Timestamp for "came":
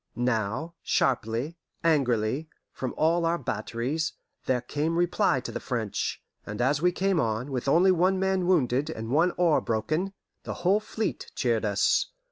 4.61-4.97, 6.91-7.19